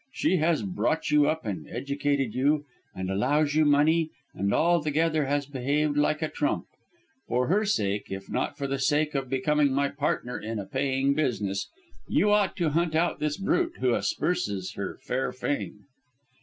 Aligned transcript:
She 0.13 0.37
has 0.37 0.63
brought 0.63 1.11
you 1.11 1.29
up 1.29 1.45
and 1.45 1.69
educated 1.69 2.33
you, 2.33 2.65
and 2.95 3.11
allows 3.11 3.53
you 3.53 3.65
money, 3.65 4.09
and 4.33 4.51
altogether 4.51 5.25
has 5.27 5.45
behaved 5.45 5.95
like 5.95 6.23
a 6.23 6.27
trump. 6.27 6.65
For 7.27 7.45
her 7.49 7.65
sake, 7.65 8.07
if 8.09 8.27
not 8.27 8.57
for 8.57 8.65
the 8.65 8.79
sake 8.79 9.13
of 9.13 9.29
becoming 9.29 9.71
my 9.71 9.89
partner 9.89 10.39
in 10.39 10.57
a 10.57 10.65
paying 10.65 11.13
business, 11.13 11.69
you 12.07 12.31
ought 12.31 12.55
to 12.55 12.71
hunt 12.71 12.95
out 12.95 13.19
this 13.19 13.37
brute 13.37 13.73
who 13.79 13.93
asperses 13.93 14.73
her 14.73 14.97
fair 15.03 15.31
fame." 15.31 15.85